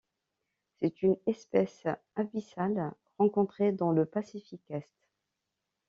[0.81, 4.89] C'est une espèce abyssale rencontrée dans le Pacifique est.